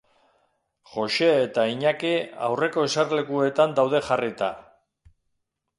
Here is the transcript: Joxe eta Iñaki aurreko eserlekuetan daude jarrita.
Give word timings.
Joxe 0.93 1.27
eta 1.41 1.65
Iñaki 1.73 2.13
aurreko 2.49 2.87
eserlekuetan 2.89 3.79
daude 3.83 4.03
jarrita. 4.09 4.51